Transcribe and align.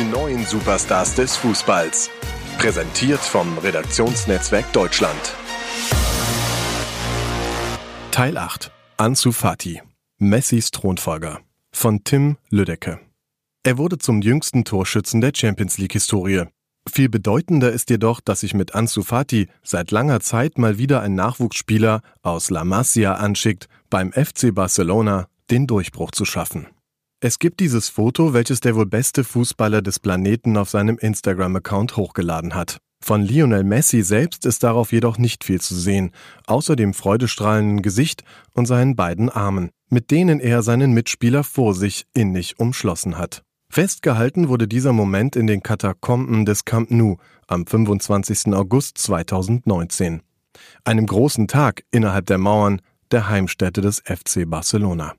Die 0.00 0.06
neuen 0.06 0.46
Superstars 0.46 1.14
des 1.14 1.36
Fußballs. 1.36 2.08
Präsentiert 2.56 3.20
vom 3.20 3.58
Redaktionsnetzwerk 3.58 4.72
Deutschland. 4.72 5.34
Teil 8.10 8.38
8. 8.38 8.72
Ansu 8.96 9.30
Fati. 9.32 9.82
Messis 10.16 10.70
Thronfolger. 10.70 11.40
Von 11.70 12.02
Tim 12.02 12.38
Lüdecke. 12.48 12.98
Er 13.62 13.76
wurde 13.76 13.98
zum 13.98 14.22
jüngsten 14.22 14.64
Torschützen 14.64 15.20
der 15.20 15.32
Champions 15.36 15.76
League-Historie. 15.76 16.44
Viel 16.90 17.10
bedeutender 17.10 17.70
ist 17.70 17.90
jedoch, 17.90 18.22
dass 18.22 18.40
sich 18.40 18.54
mit 18.54 18.74
Ansu 18.74 19.02
Fati 19.02 19.48
seit 19.62 19.90
langer 19.90 20.20
Zeit 20.20 20.56
mal 20.56 20.78
wieder 20.78 21.02
ein 21.02 21.14
Nachwuchsspieler 21.14 22.00
aus 22.22 22.48
La 22.48 22.64
Masia 22.64 23.16
anschickt, 23.16 23.68
beim 23.90 24.12
FC 24.12 24.54
Barcelona 24.54 25.26
den 25.50 25.66
Durchbruch 25.66 26.12
zu 26.12 26.24
schaffen. 26.24 26.68
Es 27.22 27.38
gibt 27.38 27.60
dieses 27.60 27.90
Foto, 27.90 28.32
welches 28.32 28.60
der 28.60 28.74
wohl 28.74 28.86
beste 28.86 29.24
Fußballer 29.24 29.82
des 29.82 29.98
Planeten 29.98 30.56
auf 30.56 30.70
seinem 30.70 30.96
Instagram-Account 30.96 31.98
hochgeladen 31.98 32.54
hat. 32.54 32.78
Von 33.04 33.20
Lionel 33.20 33.62
Messi 33.62 34.02
selbst 34.02 34.46
ist 34.46 34.62
darauf 34.62 34.90
jedoch 34.90 35.18
nicht 35.18 35.44
viel 35.44 35.60
zu 35.60 35.74
sehen, 35.74 36.12
außer 36.46 36.76
dem 36.76 36.94
freudestrahlenden 36.94 37.82
Gesicht 37.82 38.24
und 38.54 38.64
seinen 38.64 38.96
beiden 38.96 39.28
Armen, 39.28 39.68
mit 39.90 40.10
denen 40.10 40.40
er 40.40 40.62
seinen 40.62 40.92
Mitspieler 40.92 41.44
vor 41.44 41.74
sich 41.74 42.06
innig 42.14 42.58
umschlossen 42.58 43.18
hat. 43.18 43.42
Festgehalten 43.68 44.48
wurde 44.48 44.66
dieser 44.66 44.94
Moment 44.94 45.36
in 45.36 45.46
den 45.46 45.62
Katakomben 45.62 46.46
des 46.46 46.64
Camp 46.64 46.90
Nou 46.90 47.18
am 47.46 47.66
25. 47.66 48.54
August 48.54 48.96
2019, 48.96 50.22
einem 50.84 51.04
großen 51.04 51.48
Tag 51.48 51.84
innerhalb 51.90 52.24
der 52.24 52.38
Mauern 52.38 52.80
der 53.10 53.28
Heimstätte 53.28 53.82
des 53.82 54.00
FC 54.06 54.48
Barcelona. 54.48 55.12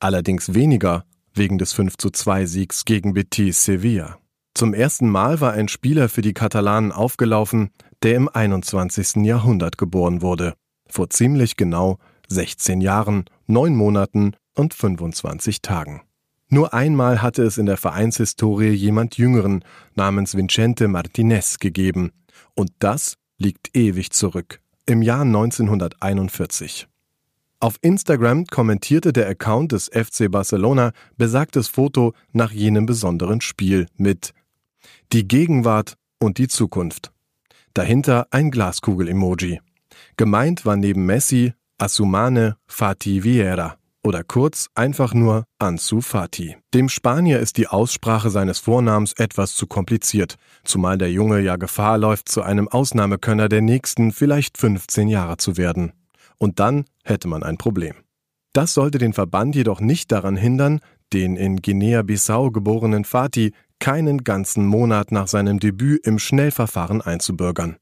Allerdings 0.00 0.52
weniger 0.52 1.04
wegen 1.34 1.58
des 1.58 1.72
5 1.72 1.96
zu 1.96 2.10
2 2.10 2.46
Siegs 2.46 2.84
gegen 2.84 3.14
Betis 3.14 3.64
Sevilla. 3.64 4.18
Zum 4.54 4.74
ersten 4.74 5.08
Mal 5.08 5.40
war 5.40 5.52
ein 5.52 5.68
Spieler 5.68 6.08
für 6.08 6.22
die 6.22 6.34
Katalanen 6.34 6.92
aufgelaufen, 6.92 7.70
der 8.02 8.16
im 8.16 8.28
21. 8.28 9.24
Jahrhundert 9.24 9.78
geboren 9.78 10.22
wurde, 10.22 10.54
vor 10.88 11.08
ziemlich 11.10 11.56
genau 11.56 11.98
16 12.28 12.80
Jahren, 12.80 13.24
9 13.46 13.74
Monaten 13.74 14.34
und 14.54 14.74
25 14.74 15.62
Tagen. 15.62 16.02
Nur 16.48 16.74
einmal 16.74 17.22
hatte 17.22 17.44
es 17.44 17.56
in 17.56 17.64
der 17.64 17.78
Vereinshistorie 17.78 18.72
jemand 18.72 19.16
Jüngeren 19.16 19.64
namens 19.94 20.36
Vicente 20.36 20.86
Martinez 20.86 21.58
gegeben, 21.58 22.12
und 22.54 22.72
das 22.78 23.14
liegt 23.38 23.74
ewig 23.74 24.10
zurück, 24.10 24.60
im 24.84 25.00
Jahr 25.00 25.22
1941. 25.22 26.88
Auf 27.62 27.76
Instagram 27.80 28.46
kommentierte 28.46 29.12
der 29.12 29.28
Account 29.28 29.70
des 29.70 29.88
FC 29.88 30.28
Barcelona 30.28 30.90
besagtes 31.16 31.68
Foto 31.68 32.12
nach 32.32 32.50
jenem 32.50 32.86
besonderen 32.86 33.40
Spiel 33.40 33.86
mit 33.96 34.32
Die 35.12 35.28
Gegenwart 35.28 35.94
und 36.18 36.38
die 36.38 36.48
Zukunft. 36.48 37.12
Dahinter 37.72 38.26
ein 38.32 38.50
Glaskugel-Emoji. 38.50 39.60
Gemeint 40.16 40.66
war 40.66 40.76
neben 40.76 41.06
Messi 41.06 41.52
Asumane 41.78 42.56
Fati 42.66 43.22
Vieira 43.22 43.76
oder 44.02 44.24
kurz 44.24 44.68
einfach 44.74 45.14
nur 45.14 45.44
Ansu 45.60 46.00
Fati. 46.00 46.56
Dem 46.74 46.88
Spanier 46.88 47.38
ist 47.38 47.58
die 47.58 47.68
Aussprache 47.68 48.30
seines 48.30 48.58
Vornamens 48.58 49.12
etwas 49.12 49.54
zu 49.54 49.68
kompliziert, 49.68 50.34
zumal 50.64 50.98
der 50.98 51.12
Junge 51.12 51.38
ja 51.38 51.54
Gefahr 51.54 51.96
läuft, 51.96 52.28
zu 52.28 52.42
einem 52.42 52.66
Ausnahmekönner 52.66 53.48
der 53.48 53.60
nächsten 53.60 54.10
vielleicht 54.10 54.58
15 54.58 55.06
Jahre 55.06 55.36
zu 55.36 55.56
werden. 55.56 55.92
Und 56.42 56.58
dann 56.58 56.86
hätte 57.04 57.28
man 57.28 57.44
ein 57.44 57.56
Problem. 57.56 57.94
Das 58.52 58.74
sollte 58.74 58.98
den 58.98 59.12
Verband 59.12 59.54
jedoch 59.54 59.80
nicht 59.80 60.10
daran 60.10 60.36
hindern, 60.36 60.80
den 61.12 61.36
in 61.36 61.62
Guinea-Bissau 61.62 62.50
geborenen 62.50 63.04
Fatih 63.04 63.52
keinen 63.78 64.24
ganzen 64.24 64.66
Monat 64.66 65.12
nach 65.12 65.28
seinem 65.28 65.60
Debüt 65.60 66.04
im 66.04 66.18
Schnellverfahren 66.18 67.00
einzubürgern. 67.00 67.76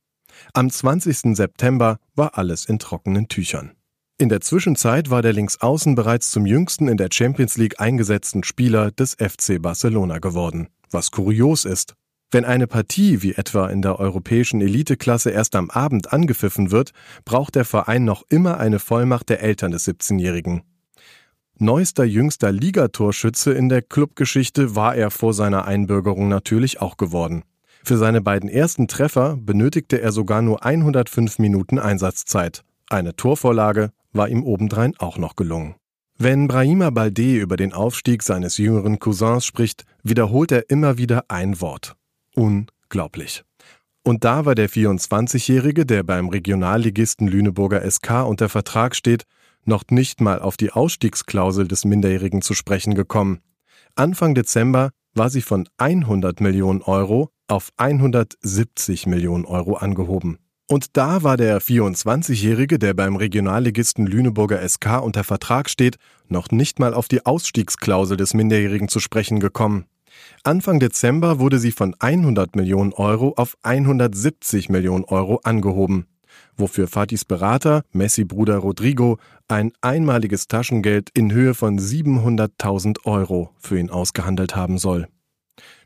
Am 0.52 0.68
20. 0.68 1.34
September 1.34 1.96
war 2.14 2.36
alles 2.36 2.66
in 2.66 2.78
trockenen 2.78 3.28
Tüchern. 3.28 3.72
In 4.18 4.28
der 4.28 4.42
Zwischenzeit 4.42 5.08
war 5.08 5.22
der 5.22 5.32
Linksaußen 5.32 5.94
bereits 5.94 6.30
zum 6.30 6.44
jüngsten 6.44 6.88
in 6.88 6.98
der 6.98 7.08
Champions 7.10 7.56
League 7.56 7.80
eingesetzten 7.80 8.44
Spieler 8.44 8.90
des 8.90 9.14
FC 9.14 9.60
Barcelona 9.62 10.18
geworden, 10.18 10.68
was 10.90 11.10
kurios 11.10 11.64
ist. 11.64 11.94
Wenn 12.32 12.44
eine 12.44 12.68
Partie 12.68 13.22
wie 13.22 13.34
etwa 13.34 13.66
in 13.68 13.82
der 13.82 13.98
europäischen 13.98 14.60
Eliteklasse 14.60 15.30
erst 15.30 15.56
am 15.56 15.68
Abend 15.68 16.12
angepfiffen 16.12 16.70
wird, 16.70 16.92
braucht 17.24 17.56
der 17.56 17.64
Verein 17.64 18.04
noch 18.04 18.22
immer 18.28 18.58
eine 18.58 18.78
Vollmacht 18.78 19.28
der 19.28 19.42
Eltern 19.42 19.72
des 19.72 19.88
17-Jährigen. 19.88 20.62
Neuester 21.58 22.04
jüngster 22.04 22.52
Ligatorschütze 22.52 23.52
in 23.52 23.68
der 23.68 23.82
Clubgeschichte 23.82 24.76
war 24.76 24.94
er 24.94 25.10
vor 25.10 25.34
seiner 25.34 25.66
Einbürgerung 25.66 26.28
natürlich 26.28 26.80
auch 26.80 26.96
geworden. 26.96 27.42
Für 27.84 27.96
seine 27.96 28.20
beiden 28.20 28.48
ersten 28.48 28.88
Treffer 28.88 29.36
benötigte 29.36 30.00
er 30.00 30.12
sogar 30.12 30.40
nur 30.40 30.64
105 30.64 31.38
Minuten 31.38 31.78
Einsatzzeit. 31.78 32.62
Eine 32.88 33.16
Torvorlage 33.16 33.90
war 34.12 34.28
ihm 34.28 34.44
obendrein 34.44 34.94
auch 34.98 35.18
noch 35.18 35.36
gelungen. 35.36 35.74
Wenn 36.16 36.48
Brahima 36.48 36.90
Balde 36.90 37.36
über 37.36 37.56
den 37.56 37.72
Aufstieg 37.72 38.22
seines 38.22 38.56
jüngeren 38.58 38.98
Cousins 38.98 39.44
spricht, 39.44 39.84
wiederholt 40.02 40.52
er 40.52 40.70
immer 40.70 40.98
wieder 40.98 41.24
ein 41.28 41.60
Wort. 41.60 41.96
Unglaublich. 42.40 43.44
Und 44.02 44.24
da 44.24 44.46
war 44.46 44.54
der 44.54 44.70
24-Jährige, 44.70 45.84
der 45.84 46.02
beim 46.02 46.30
Regionalligisten 46.30 47.28
Lüneburger 47.28 47.88
SK 47.88 48.26
unter 48.26 48.48
Vertrag 48.48 48.96
steht, 48.96 49.24
noch 49.66 49.84
nicht 49.90 50.22
mal 50.22 50.40
auf 50.40 50.56
die 50.56 50.72
Ausstiegsklausel 50.72 51.68
des 51.68 51.84
Minderjährigen 51.84 52.40
zu 52.40 52.54
sprechen 52.54 52.94
gekommen. 52.94 53.42
Anfang 53.94 54.34
Dezember 54.34 54.88
war 55.12 55.28
sie 55.28 55.42
von 55.42 55.68
100 55.76 56.40
Millionen 56.40 56.80
Euro 56.80 57.28
auf 57.46 57.72
170 57.76 59.06
Millionen 59.06 59.44
Euro 59.44 59.74
angehoben. 59.74 60.38
Und 60.66 60.96
da 60.96 61.22
war 61.22 61.36
der 61.36 61.60
24-Jährige, 61.60 62.78
der 62.78 62.94
beim 62.94 63.16
Regionalligisten 63.16 64.06
Lüneburger 64.06 64.66
SK 64.66 65.02
unter 65.02 65.24
Vertrag 65.24 65.68
steht, 65.68 65.96
noch 66.28 66.50
nicht 66.50 66.78
mal 66.78 66.94
auf 66.94 67.06
die 67.06 67.26
Ausstiegsklausel 67.26 68.16
des 68.16 68.32
Minderjährigen 68.32 68.88
zu 68.88 68.98
sprechen 68.98 69.40
gekommen. 69.40 69.84
Anfang 70.44 70.80
Dezember 70.80 71.38
wurde 71.38 71.58
sie 71.58 71.72
von 71.72 71.94
100 71.98 72.56
Millionen 72.56 72.92
Euro 72.92 73.34
auf 73.36 73.56
170 73.62 74.68
Millionen 74.68 75.04
Euro 75.04 75.40
angehoben, 75.44 76.06
wofür 76.56 76.88
Fatis 76.88 77.24
Berater, 77.24 77.82
Messi-Bruder 77.92 78.56
Rodrigo, 78.56 79.18
ein 79.48 79.72
einmaliges 79.80 80.48
Taschengeld 80.48 81.10
in 81.14 81.32
Höhe 81.32 81.54
von 81.54 81.78
700.000 81.78 83.04
Euro 83.04 83.50
für 83.58 83.78
ihn 83.78 83.90
ausgehandelt 83.90 84.56
haben 84.56 84.78
soll. 84.78 85.06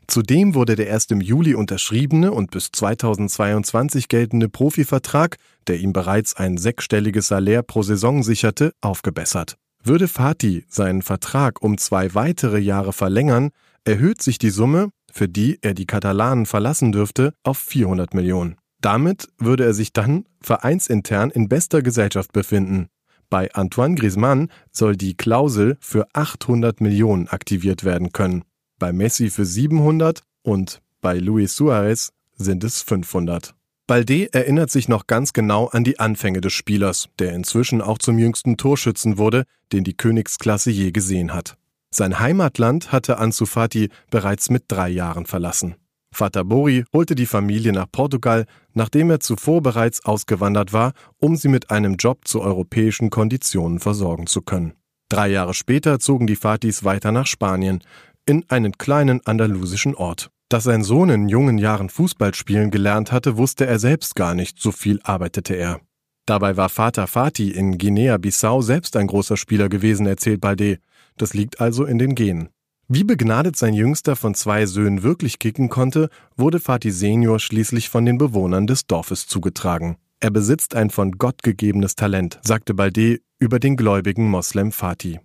Zudem 0.07 0.53
wurde 0.53 0.75
der 0.75 0.87
erst 0.87 1.11
im 1.11 1.19
Juli 1.19 1.55
unterschriebene 1.55 2.31
und 2.31 2.51
bis 2.51 2.69
2022 2.71 4.07
geltende 4.07 4.49
Profivertrag, 4.49 5.37
der 5.67 5.79
ihm 5.79 5.93
bereits 5.93 6.35
ein 6.35 6.57
sechsstelliges 6.57 7.27
Salär 7.27 7.63
pro 7.63 7.81
Saison 7.81 8.21
sicherte, 8.21 8.73
aufgebessert. 8.81 9.57
Würde 9.83 10.07
Fatih 10.07 10.63
seinen 10.67 11.01
Vertrag 11.01 11.61
um 11.61 11.77
zwei 11.77 12.13
weitere 12.13 12.59
Jahre 12.59 12.93
verlängern, 12.93 13.49
erhöht 13.85 14.21
sich 14.21 14.37
die 14.37 14.49
Summe, 14.49 14.89
für 15.11 15.29
die 15.29 15.59
er 15.61 15.73
die 15.73 15.85
Katalanen 15.85 16.45
verlassen 16.45 16.91
dürfte, 16.91 17.33
auf 17.43 17.57
400 17.57 18.13
Millionen. 18.13 18.57
Damit 18.81 19.29
würde 19.37 19.63
er 19.63 19.73
sich 19.73 19.93
dann 19.93 20.25
vereinsintern 20.41 21.31
in 21.31 21.47
bester 21.47 21.81
Gesellschaft 21.81 22.33
befinden. 22.33 22.87
Bei 23.29 23.51
Antoine 23.53 23.95
Griezmann 23.95 24.51
soll 24.71 24.95
die 24.95 25.15
Klausel 25.15 25.77
für 25.79 26.07
800 26.13 26.81
Millionen 26.81 27.27
aktiviert 27.27 27.83
werden 27.83 28.11
können. 28.11 28.43
Bei 28.77 28.91
Messi 28.91 29.29
für 29.29 29.45
700 29.45 30.21
und 30.43 30.81
bei 31.01 31.17
Luis 31.17 31.55
Suarez 31.55 32.11
sind 32.35 32.63
es 32.63 32.81
500. 32.81 33.55
Balde 33.87 34.33
erinnert 34.33 34.71
sich 34.71 34.87
noch 34.87 35.07
ganz 35.07 35.31
genau 35.31 35.67
an 35.67 35.83
die 35.83 35.99
Anfänge 35.99 36.41
des 36.41 36.53
Spielers, 36.53 37.09
der 37.19 37.33
inzwischen 37.33 37.81
auch 37.81 37.99
zum 37.99 38.17
jüngsten 38.17 38.57
Torschützen 38.57 39.17
wurde, 39.17 39.45
den 39.71 39.83
die 39.83 39.95
Königsklasse 39.95 40.71
je 40.71 40.91
gesehen 40.91 41.33
hat. 41.33 41.55
Sein 41.97 42.19
Heimatland 42.19 42.91
hatte 42.91 43.19
Ansu 43.19 43.45
Fati 43.45 43.89
bereits 44.09 44.49
mit 44.49 44.65
drei 44.67 44.89
Jahren 44.89 45.25
verlassen. 45.25 45.75
Vater 46.13 46.43
Bori 46.43 46.83
holte 46.91 47.15
die 47.15 47.25
Familie 47.25 47.71
nach 47.71 47.89
Portugal, 47.89 48.47
nachdem 48.73 49.09
er 49.11 49.21
zuvor 49.21 49.61
bereits 49.61 50.03
ausgewandert 50.03 50.73
war, 50.73 50.91
um 51.19 51.37
sie 51.37 51.47
mit 51.47 51.71
einem 51.71 51.95
Job 51.95 52.27
zu 52.27 52.41
europäischen 52.41 53.11
Konditionen 53.11 53.79
versorgen 53.79 54.27
zu 54.27 54.41
können. 54.41 54.73
Drei 55.07 55.29
Jahre 55.29 55.53
später 55.53 55.97
zogen 55.99 56.27
die 56.27 56.35
Fatis 56.35 56.83
weiter 56.83 57.13
nach 57.13 57.27
Spanien, 57.27 57.81
in 58.25 58.43
einen 58.49 58.77
kleinen 58.77 59.25
andalusischen 59.25 59.95
Ort. 59.95 60.31
Dass 60.49 60.65
sein 60.65 60.83
Sohn 60.83 61.09
in 61.09 61.29
jungen 61.29 61.57
Jahren 61.57 61.87
Fußball 61.87 62.35
spielen 62.35 62.71
gelernt 62.71 63.13
hatte, 63.13 63.37
wusste 63.37 63.67
er 63.67 63.79
selbst 63.79 64.17
gar 64.17 64.35
nicht, 64.35 64.59
so 64.59 64.73
viel 64.73 64.99
arbeitete 65.03 65.53
er. 65.53 65.79
Dabei 66.25 66.57
war 66.57 66.69
Vater 66.69 67.05
Fati 67.07 67.51
in 67.51 67.77
Guinea-Bissau 67.77 68.61
selbst 68.61 68.97
ein 68.97 69.07
großer 69.07 69.37
Spieler 69.37 69.69
gewesen, 69.69 70.07
erzählt 70.07 70.41
Balde. 70.41 70.79
Das 71.17 71.33
liegt 71.33 71.61
also 71.61 71.85
in 71.85 71.97
den 71.97 72.15
Genen. 72.15 72.49
Wie 72.87 73.03
begnadet 73.03 73.55
sein 73.55 73.73
Jüngster 73.73 74.15
von 74.15 74.35
zwei 74.35 74.65
Söhnen 74.67 75.01
wirklich 75.01 75.39
kicken 75.39 75.69
konnte, 75.69 76.09
wurde 76.37 76.59
Fatih 76.59 76.91
Senior 76.91 77.39
schließlich 77.39 77.89
von 77.89 78.05
den 78.05 78.17
Bewohnern 78.17 78.67
des 78.67 78.85
Dorfes 78.85 79.25
zugetragen. 79.25 79.97
Er 80.19 80.29
besitzt 80.29 80.75
ein 80.75 80.91
von 80.91 81.13
Gott 81.13 81.41
gegebenes 81.41 81.95
Talent, 81.95 82.39
sagte 82.43 82.73
Balde 82.73 83.21
über 83.39 83.59
den 83.59 83.75
gläubigen 83.75 84.29
Moslem 84.29 84.71
Fatih. 84.71 85.19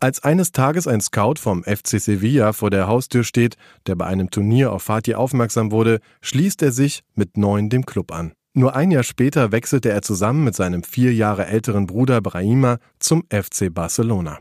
Als 0.00 0.22
eines 0.22 0.52
Tages 0.52 0.86
ein 0.86 1.00
Scout 1.00 1.34
vom 1.38 1.64
FC 1.64 2.00
Sevilla 2.00 2.52
vor 2.54 2.70
der 2.70 2.88
Haustür 2.88 3.24
steht, 3.24 3.56
der 3.86 3.94
bei 3.94 4.06
einem 4.06 4.30
Turnier 4.30 4.72
auf 4.72 4.84
Fatih 4.84 5.16
aufmerksam 5.16 5.70
wurde, 5.70 6.00
schließt 6.22 6.62
er 6.62 6.72
sich 6.72 7.02
mit 7.14 7.36
neun 7.36 7.68
dem 7.68 7.84
Club 7.84 8.12
an. 8.12 8.32
Nur 8.54 8.74
ein 8.74 8.90
Jahr 8.90 9.02
später 9.02 9.52
wechselte 9.52 9.90
er 9.90 10.00
zusammen 10.00 10.44
mit 10.44 10.54
seinem 10.54 10.82
vier 10.82 11.12
Jahre 11.12 11.46
älteren 11.46 11.86
Bruder 11.86 12.22
Brahima 12.22 12.78
zum 12.98 13.24
FC 13.30 13.72
Barcelona. 13.72 14.38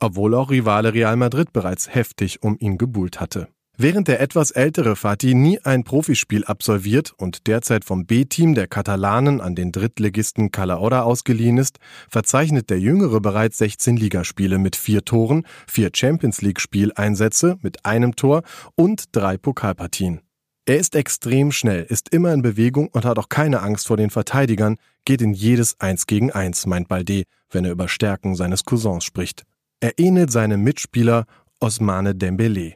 Obwohl 0.00 0.34
auch 0.34 0.50
Rivale 0.50 0.92
Real 0.92 1.16
Madrid 1.16 1.52
bereits 1.52 1.94
heftig 1.94 2.42
um 2.42 2.56
ihn 2.58 2.78
gebuhlt 2.78 3.20
hatte. 3.20 3.48
Während 3.78 4.08
der 4.08 4.20
etwas 4.20 4.52
ältere 4.52 4.96
Fatih 4.96 5.34
nie 5.34 5.60
ein 5.60 5.84
Profispiel 5.84 6.44
absolviert 6.44 7.12
und 7.18 7.46
derzeit 7.46 7.84
vom 7.84 8.06
B-Team 8.06 8.54
der 8.54 8.68
Katalanen 8.68 9.42
an 9.42 9.54
den 9.54 9.70
Drittligisten 9.70 10.50
Calahorra 10.50 11.02
ausgeliehen 11.02 11.58
ist, 11.58 11.78
verzeichnet 12.08 12.70
der 12.70 12.80
Jüngere 12.80 13.20
bereits 13.20 13.58
16 13.58 13.98
Ligaspiele 13.98 14.56
mit 14.56 14.76
vier 14.76 15.04
Toren, 15.04 15.46
vier 15.68 15.90
Champions 15.94 16.40
League-Spieleinsätze 16.40 17.58
mit 17.60 17.84
einem 17.84 18.16
Tor 18.16 18.44
und 18.76 19.14
drei 19.14 19.36
Pokalpartien. 19.36 20.22
Er 20.64 20.78
ist 20.78 20.96
extrem 20.96 21.52
schnell, 21.52 21.82
ist 21.82 22.08
immer 22.14 22.32
in 22.32 22.40
Bewegung 22.40 22.88
und 22.88 23.04
hat 23.04 23.18
auch 23.18 23.28
keine 23.28 23.60
Angst 23.60 23.88
vor 23.88 23.98
den 23.98 24.08
Verteidigern, 24.08 24.78
geht 25.04 25.20
in 25.20 25.34
jedes 25.34 25.78
Eins 25.80 26.06
gegen 26.06 26.32
Eins, 26.32 26.64
meint 26.64 26.88
Balde, 26.88 27.24
wenn 27.50 27.66
er 27.66 27.72
über 27.72 27.88
Stärken 27.88 28.36
seines 28.36 28.64
Cousins 28.64 29.04
spricht. 29.04 29.44
Er 29.80 29.98
ähnelt 29.98 30.32
seinem 30.32 30.62
Mitspieler 30.62 31.26
Osmane 31.60 32.14
Dembele. 32.14 32.74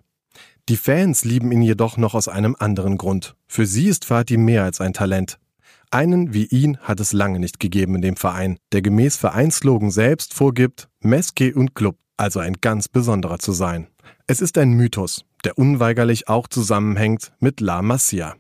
Die 0.69 0.77
Fans 0.77 1.25
lieben 1.25 1.51
ihn 1.51 1.63
jedoch 1.63 1.97
noch 1.97 2.15
aus 2.15 2.29
einem 2.29 2.55
anderen 2.59 2.99
Grund. 2.99 3.35
Für 3.47 3.67
sie 3.67 3.89
ist 3.89 4.05
Fatih 4.05 4.37
mehr 4.37 4.65
als 4.65 4.81
ein 4.81 4.93
Talent. 4.93 5.39
Einen 5.91 6.35
wie 6.35 6.45
ihn 6.45 6.79
hat 6.79 7.01
es 7.01 7.13
lange 7.13 7.41
nicht 7.41 7.59
gegeben 7.59 7.97
in 7.97 8.03
dem 8.03 8.17
Verein, 8.17 8.59
der 8.73 8.83
gemäß 8.83 9.17
Vereinslogan 9.17 9.91
selbst 9.91 10.35
vorgibt, 10.35 10.89
Meske 11.01 11.55
und 11.55 11.75
Club, 11.75 11.97
also 12.17 12.39
ein 12.39 12.55
ganz 12.61 12.87
besonderer 12.87 13.39
zu 13.39 13.53
sein. 13.53 13.89
Es 14.27 14.41
ist 14.41 14.59
ein 14.59 14.75
Mythos, 14.75 15.25
der 15.45 15.59
unweigerlich 15.59 16.29
auch 16.29 16.47
zusammenhängt 16.47 17.33
mit 17.41 17.61
La 17.61 17.83
Masia, 17.83 18.37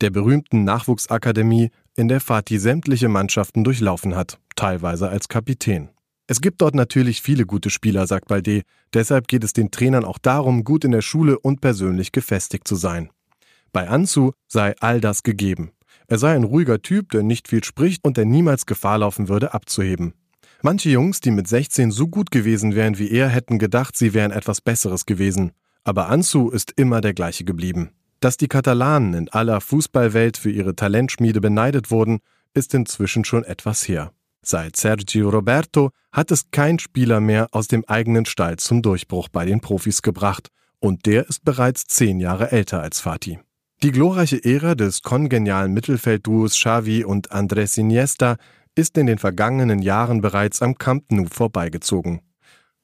der 0.00 0.10
berühmten 0.10 0.64
Nachwuchsakademie, 0.64 1.70
in 1.94 2.08
der 2.08 2.20
Fatih 2.20 2.58
sämtliche 2.58 3.08
Mannschaften 3.08 3.62
durchlaufen 3.62 4.16
hat, 4.16 4.40
teilweise 4.56 5.08
als 5.08 5.28
Kapitän. 5.28 5.90
Es 6.30 6.40
gibt 6.40 6.60
dort 6.60 6.76
natürlich 6.76 7.22
viele 7.22 7.44
gute 7.44 7.70
Spieler, 7.70 8.06
sagt 8.06 8.28
Balde, 8.28 8.62
deshalb 8.94 9.26
geht 9.26 9.42
es 9.42 9.52
den 9.52 9.72
Trainern 9.72 10.04
auch 10.04 10.18
darum, 10.18 10.62
gut 10.62 10.84
in 10.84 10.92
der 10.92 11.02
Schule 11.02 11.36
und 11.36 11.60
persönlich 11.60 12.12
gefestigt 12.12 12.68
zu 12.68 12.76
sein. 12.76 13.10
Bei 13.72 13.88
Anzu 13.88 14.34
sei 14.46 14.76
all 14.78 15.00
das 15.00 15.24
gegeben. 15.24 15.72
Er 16.06 16.18
sei 16.18 16.36
ein 16.36 16.44
ruhiger 16.44 16.82
Typ, 16.82 17.10
der 17.10 17.24
nicht 17.24 17.48
viel 17.48 17.64
spricht 17.64 18.04
und 18.04 18.16
der 18.16 18.26
niemals 18.26 18.64
Gefahr 18.64 18.98
laufen 18.98 19.28
würde, 19.28 19.54
abzuheben. 19.54 20.14
Manche 20.62 20.90
Jungs, 20.90 21.18
die 21.18 21.32
mit 21.32 21.48
16 21.48 21.90
so 21.90 22.06
gut 22.06 22.30
gewesen 22.30 22.76
wären 22.76 22.96
wie 22.96 23.10
er, 23.10 23.28
hätten 23.28 23.58
gedacht, 23.58 23.96
sie 23.96 24.14
wären 24.14 24.30
etwas 24.30 24.60
Besseres 24.60 25.06
gewesen. 25.06 25.50
Aber 25.82 26.10
Anzu 26.10 26.50
ist 26.50 26.74
immer 26.76 27.00
der 27.00 27.12
gleiche 27.12 27.42
geblieben. 27.42 27.90
Dass 28.20 28.36
die 28.36 28.46
Katalanen 28.46 29.14
in 29.14 29.28
aller 29.30 29.60
Fußballwelt 29.60 30.36
für 30.36 30.52
ihre 30.52 30.76
Talentschmiede 30.76 31.40
beneidet 31.40 31.90
wurden, 31.90 32.20
ist 32.54 32.72
inzwischen 32.72 33.24
schon 33.24 33.42
etwas 33.42 33.88
her. 33.88 34.12
Seit 34.50 34.74
Sergio 34.74 35.28
Roberto 35.28 35.92
hat 36.10 36.32
es 36.32 36.50
kein 36.50 36.80
Spieler 36.80 37.20
mehr 37.20 37.46
aus 37.52 37.68
dem 37.68 37.84
eigenen 37.84 38.24
Stall 38.24 38.56
zum 38.56 38.82
Durchbruch 38.82 39.28
bei 39.28 39.44
den 39.44 39.60
Profis 39.60 40.02
gebracht, 40.02 40.48
und 40.80 41.06
der 41.06 41.28
ist 41.28 41.44
bereits 41.44 41.86
zehn 41.86 42.18
Jahre 42.18 42.50
älter 42.50 42.82
als 42.82 42.98
Fatih. 42.98 43.38
Die 43.84 43.92
glorreiche 43.92 44.44
Ära 44.44 44.74
des 44.74 45.02
kongenialen 45.02 45.72
Mittelfeldduos 45.72 46.54
Xavi 46.54 47.04
und 47.04 47.30
Andrés 47.30 47.78
Iniesta 47.78 48.38
ist 48.74 48.98
in 48.98 49.06
den 49.06 49.18
vergangenen 49.18 49.82
Jahren 49.82 50.20
bereits 50.20 50.62
am 50.62 50.74
Camp 50.76 51.12
Nou 51.12 51.26
vorbeigezogen. 51.30 52.20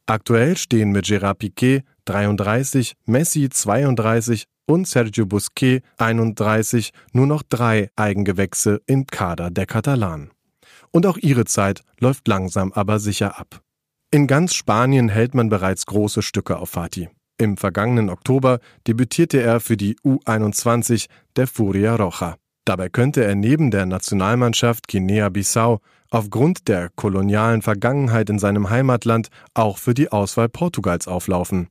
Aktuell 0.07 0.57
stehen 0.57 0.93
mit 0.93 1.07
Gérard 1.07 1.35
Piquet 1.35 1.83
33, 2.05 2.95
Messi 3.07 3.49
32 3.49 4.45
und 4.67 4.87
Sergio 4.87 5.27
Busquets 5.27 5.85
31 5.99 6.93
nur 7.11 7.27
noch 7.27 7.43
drei 7.43 7.91
Eigengewächse 7.97 8.83
im 8.87 9.09
Kader 9.09 9.51
der 9.51 9.67
Katalanen 9.67 10.31
und 10.91 11.07
auch 11.07 11.17
ihre 11.17 11.45
Zeit 11.45 11.83
läuft 12.01 12.29
langsam 12.29 12.73
aber 12.73 12.99
sicher 12.99 13.39
ab. 13.39 13.61
In 14.11 14.27
ganz 14.27 14.55
Spanien 14.55 15.09
hält 15.09 15.35
man 15.35 15.49
bereits 15.49 15.87
große 15.87 16.23
Stücke 16.23 16.59
auf 16.59 16.71
Fatih. 16.71 17.09
Im 17.39 17.57
vergangenen 17.57 18.09
Oktober 18.09 18.61
debütierte 18.87 19.43
er 19.43 19.61
für 19.61 19.77
die 19.77 19.97
U21 19.97 21.09
der 21.37 21.47
Furia 21.47 21.97
Roja. 21.97 22.37
Dabei 22.65 22.89
könnte 22.89 23.25
er 23.25 23.35
neben 23.35 23.71
der 23.71 23.85
Nationalmannschaft 23.85 24.89
Guinea-Bissau 24.89 25.81
aufgrund 26.11 26.69
der 26.69 26.89
kolonialen 26.97 27.63
Vergangenheit 27.63 28.31
in 28.31 28.39
seinem 28.39 28.71
Heimatland 28.71 29.29
auch 29.55 29.79
für 29.79 29.93
die 29.93 30.11
Auswahl 30.11 30.49
Portugals 30.49 31.09
auflaufen. 31.09 31.69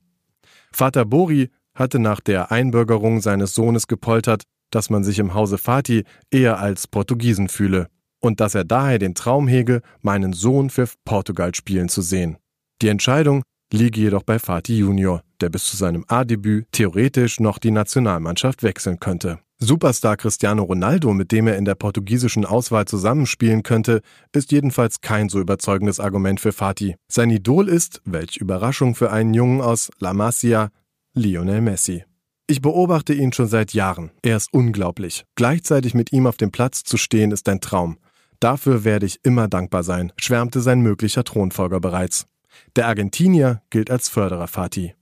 Vater 0.72 1.04
Bori 1.04 1.50
hatte 1.74 1.98
nach 1.98 2.20
der 2.20 2.52
Einbürgerung 2.52 3.20
seines 3.20 3.54
Sohnes 3.54 3.88
gepoltert, 3.88 4.44
dass 4.70 4.88
man 4.88 5.04
sich 5.04 5.18
im 5.18 5.34
Hause 5.34 5.58
Fatih 5.58 6.04
eher 6.30 6.58
als 6.60 6.86
Portugiesen 6.86 7.48
fühle 7.48 7.88
und 8.26 8.40
dass 8.40 8.54
er 8.54 8.64
daher 8.64 8.98
den 8.98 9.14
Traum 9.14 9.48
hege, 9.48 9.80
meinen 10.02 10.32
Sohn 10.32 10.70
für 10.70 10.88
Portugal 11.04 11.54
spielen 11.54 11.88
zu 11.88 12.02
sehen. 12.02 12.36
Die 12.82 12.88
Entscheidung 12.88 13.42
liege 13.72 14.00
jedoch 14.00 14.22
bei 14.22 14.38
Fatih 14.38 14.78
Junior, 14.78 15.22
der 15.40 15.48
bis 15.48 15.64
zu 15.64 15.76
seinem 15.76 16.04
A-Debüt 16.08 16.66
theoretisch 16.72 17.40
noch 17.40 17.58
die 17.58 17.70
Nationalmannschaft 17.70 18.62
wechseln 18.62 19.00
könnte. 19.00 19.38
Superstar 19.58 20.18
Cristiano 20.18 20.64
Ronaldo, 20.64 21.14
mit 21.14 21.32
dem 21.32 21.46
er 21.46 21.56
in 21.56 21.64
der 21.64 21.76
portugiesischen 21.76 22.44
Auswahl 22.44 22.84
zusammenspielen 22.84 23.62
könnte, 23.62 24.02
ist 24.32 24.52
jedenfalls 24.52 25.00
kein 25.00 25.30
so 25.30 25.40
überzeugendes 25.40 25.98
Argument 25.98 26.40
für 26.40 26.52
Fatih. 26.52 26.96
Sein 27.10 27.30
Idol 27.30 27.68
ist, 27.68 28.02
welch 28.04 28.36
Überraschung 28.36 28.94
für 28.94 29.10
einen 29.10 29.32
Jungen 29.32 29.62
aus 29.62 29.90
La 29.98 30.12
Masia, 30.12 30.68
Lionel 31.14 31.62
Messi. 31.62 32.04
Ich 32.48 32.60
beobachte 32.60 33.14
ihn 33.14 33.32
schon 33.32 33.48
seit 33.48 33.72
Jahren. 33.72 34.10
Er 34.22 34.36
ist 34.36 34.52
unglaublich. 34.52 35.24
Gleichzeitig 35.34 35.94
mit 35.94 36.12
ihm 36.12 36.26
auf 36.26 36.36
dem 36.36 36.52
Platz 36.52 36.84
zu 36.84 36.98
stehen, 36.98 37.32
ist 37.32 37.48
ein 37.48 37.60
Traum. 37.60 37.96
Dafür 38.40 38.84
werde 38.84 39.06
ich 39.06 39.20
immer 39.22 39.48
dankbar 39.48 39.82
sein, 39.82 40.12
schwärmte 40.16 40.60
sein 40.60 40.80
möglicher 40.80 41.24
Thronfolger 41.24 41.80
bereits. 41.80 42.26
Der 42.74 42.86
Argentinier 42.86 43.62
gilt 43.70 43.90
als 43.90 44.08
Förderer 44.08 44.46
Fatih. 44.46 44.94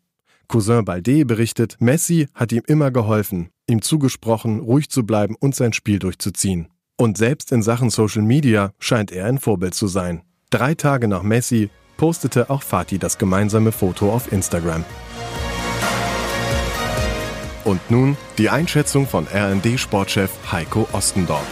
Cousin 0.48 0.84
Balde 0.84 1.24
berichtet, 1.24 1.76
Messi 1.80 2.28
hat 2.34 2.52
ihm 2.52 2.62
immer 2.66 2.90
geholfen, 2.90 3.48
ihm 3.68 3.82
zugesprochen, 3.82 4.60
ruhig 4.60 4.90
zu 4.90 5.04
bleiben 5.04 5.36
und 5.38 5.54
sein 5.54 5.72
Spiel 5.72 5.98
durchzuziehen. 5.98 6.68
Und 6.96 7.18
selbst 7.18 7.50
in 7.50 7.62
Sachen 7.62 7.90
Social 7.90 8.22
Media 8.22 8.72
scheint 8.78 9.10
er 9.10 9.26
ein 9.26 9.38
Vorbild 9.38 9.74
zu 9.74 9.88
sein. 9.88 10.22
Drei 10.50 10.74
Tage 10.74 11.08
nach 11.08 11.22
Messi 11.22 11.70
postete 11.96 12.50
auch 12.50 12.62
Fatih 12.62 12.98
das 12.98 13.18
gemeinsame 13.18 13.72
Foto 13.72 14.12
auf 14.12 14.32
Instagram. 14.32 14.84
Und 17.64 17.80
nun 17.90 18.16
die 18.38 18.50
Einschätzung 18.50 19.08
von 19.08 19.26
RND-Sportchef 19.26 20.30
Heiko 20.52 20.86
Ostendorf. 20.92 21.46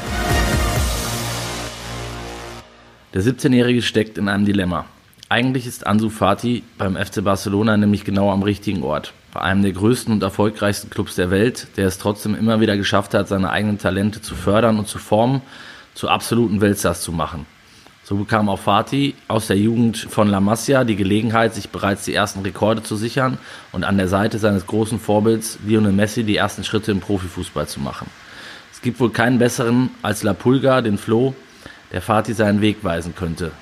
Der 3.14 3.22
17-Jährige 3.22 3.82
steckt 3.82 4.16
in 4.16 4.30
einem 4.30 4.46
Dilemma. 4.46 4.86
Eigentlich 5.28 5.66
ist 5.66 5.86
Ansu 5.86 6.08
Fati 6.08 6.62
beim 6.78 6.96
FC 6.96 7.22
Barcelona 7.22 7.76
nämlich 7.76 8.04
genau 8.04 8.30
am 8.30 8.42
richtigen 8.42 8.82
Ort. 8.82 9.12
Bei 9.34 9.42
einem 9.42 9.62
der 9.62 9.72
größten 9.72 10.14
und 10.14 10.22
erfolgreichsten 10.22 10.88
Clubs 10.88 11.14
der 11.16 11.30
Welt, 11.30 11.68
der 11.76 11.88
es 11.88 11.98
trotzdem 11.98 12.34
immer 12.34 12.60
wieder 12.60 12.74
geschafft 12.78 13.12
hat, 13.12 13.28
seine 13.28 13.50
eigenen 13.50 13.76
Talente 13.76 14.22
zu 14.22 14.34
fördern 14.34 14.78
und 14.78 14.88
zu 14.88 14.96
formen, 14.96 15.42
zu 15.92 16.08
absoluten 16.08 16.62
Weltstars 16.62 17.02
zu 17.02 17.12
machen. 17.12 17.44
So 18.02 18.16
bekam 18.16 18.48
auch 18.48 18.58
Fati 18.58 19.14
aus 19.28 19.48
der 19.48 19.58
Jugend 19.58 19.98
von 19.98 20.28
La 20.28 20.40
Masia 20.40 20.84
die 20.84 20.96
Gelegenheit, 20.96 21.54
sich 21.54 21.68
bereits 21.68 22.06
die 22.06 22.14
ersten 22.14 22.40
Rekorde 22.40 22.82
zu 22.82 22.96
sichern 22.96 23.36
und 23.72 23.84
an 23.84 23.98
der 23.98 24.08
Seite 24.08 24.38
seines 24.38 24.66
großen 24.66 24.98
Vorbilds 24.98 25.58
Lionel 25.66 25.92
Messi 25.92 26.24
die 26.24 26.36
ersten 26.36 26.64
Schritte 26.64 26.92
im 26.92 27.00
Profifußball 27.00 27.68
zu 27.68 27.78
machen. 27.78 28.06
Es 28.72 28.80
gibt 28.80 29.00
wohl 29.00 29.10
keinen 29.10 29.38
besseren 29.38 29.90
als 30.00 30.22
La 30.22 30.32
Pulga, 30.32 30.80
den 30.80 30.96
Flo, 30.96 31.34
der 31.92 32.02
Fatih 32.02 32.34
seinen 32.34 32.60
Weg 32.60 32.82
weisen 32.82 33.14
könnte. 33.14 33.52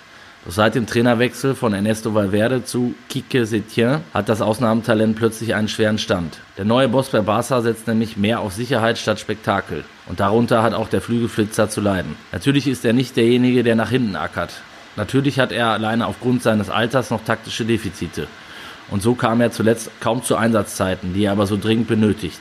Doch 0.45 0.53
seit 0.53 0.75
dem 0.75 0.87
Trainerwechsel 0.87 1.55
von 1.55 1.75
Ernesto 1.75 2.15
Valverde 2.15 2.65
zu 2.65 2.95
Kike 3.11 3.45
Setien 3.45 4.01
hat 4.15 4.31
das 4.31 4.41
Ausnahmetalent 4.41 5.17
plötzlich 5.17 5.55
einen 5.55 5.69
schweren 5.69 5.99
Stand. 5.99 6.39
Der 6.57 6.65
neue 6.65 6.89
Boss 6.89 7.11
bei 7.11 7.21
Barca 7.21 7.61
setzt 7.61 7.87
nämlich 7.87 8.17
mehr 8.17 8.41
auf 8.41 8.55
Sicherheit 8.55 8.97
statt 8.97 9.21
Spektakel. 9.21 9.85
Und 10.07 10.21
darunter 10.21 10.63
hat 10.63 10.73
auch 10.73 10.89
der 10.89 11.03
Flügelflitzer 11.03 11.69
zu 11.69 11.83
leiden. 11.83 12.17
Natürlich 12.33 12.67
ist 12.69 12.87
er 12.87 12.95
nicht 12.95 13.17
derjenige, 13.17 13.63
der 13.63 13.77
nach 13.77 13.91
hinten 13.91 14.17
ackert. 14.17 14.63
Natürlich 14.97 15.39
hat 15.39 15.53
er 15.53 15.69
alleine 15.69 16.07
aufgrund 16.07 16.43
seines 16.43 16.71
Alters 16.71 17.11
noch 17.11 17.23
taktische 17.25 17.67
Defizite. 17.67 18.27
Und 18.91 19.03
so 19.03 19.15
kam 19.15 19.43
er 19.43 19.53
zuletzt 19.53 19.91
kaum 20.01 20.25
zu 20.25 20.37
Einsatzzeiten, 20.37 21.13
die 21.13 21.25
er 21.25 21.33
aber 21.33 21.47
so 21.47 21.59
dringend 21.59 21.87
benötigt. 21.87 22.41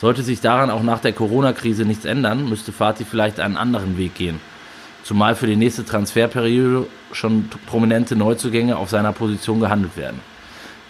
Sollte 0.00 0.22
sich 0.22 0.40
daran 0.40 0.70
auch 0.70 0.82
nach 0.82 1.00
der 1.00 1.12
Corona-Krise 1.12 1.84
nichts 1.84 2.04
ändern, 2.04 2.48
müsste 2.48 2.72
Fatih 2.72 3.04
vielleicht 3.04 3.38
einen 3.38 3.56
anderen 3.56 3.98
Weg 3.98 4.14
gehen 4.14 4.40
zumal 5.08 5.34
für 5.34 5.46
die 5.46 5.56
nächste 5.56 5.86
Transferperiode 5.86 6.86
schon 7.12 7.48
prominente 7.66 8.14
Neuzugänge 8.14 8.76
auf 8.76 8.90
seiner 8.90 9.14
Position 9.14 9.58
gehandelt 9.58 9.96
werden. 9.96 10.20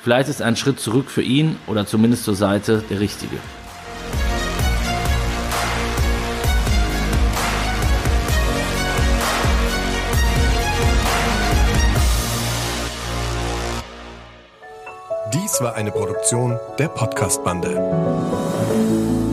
Vielleicht 0.03 0.29
ist 0.29 0.43
ein 0.43 0.57
Schritt 0.57 0.81
zurück 0.81 1.09
für 1.09 1.23
ihn 1.23 1.57
oder 1.69 1.87
zumindest 1.87 2.25
zur 2.25 2.35
Seite 2.35 2.83
der 2.91 2.99
richtige. 2.99 3.37
Dies 15.33 15.61
war 15.61 15.77
eine 15.77 15.93
Produktion 15.93 16.59
der 16.81 16.89
Podcast-Bande. 16.89 19.28